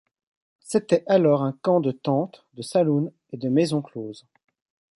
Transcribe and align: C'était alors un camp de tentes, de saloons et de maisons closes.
C'était 0.61 1.03
alors 1.05 1.43
un 1.43 1.51
camp 1.51 1.79
de 1.79 1.91
tentes, 1.91 2.47
de 2.55 2.63
saloons 2.63 3.13
et 3.33 3.37
de 3.37 3.49
maisons 3.49 3.83
closes. 3.83 4.25